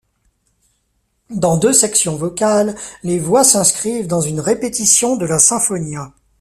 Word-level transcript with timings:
Dans 1.29 1.57
deux 1.57 1.73
sections 1.73 2.15
vocales, 2.15 2.75
les 3.03 3.19
voix 3.19 3.43
s'inscrivent 3.43 4.07
dans 4.07 4.19
une 4.21 4.39
répétition 4.39 5.15
de 5.15 5.27
la 5.27 5.37
sinfonia. 5.37 6.11